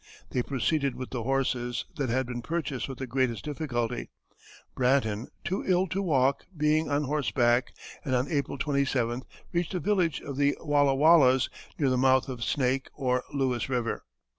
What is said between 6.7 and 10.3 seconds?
on horseback, and on April 27th reached a village